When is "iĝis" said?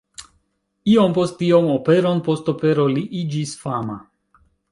3.23-3.55